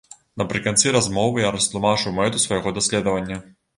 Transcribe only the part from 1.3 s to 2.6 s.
я растлумачыў мэту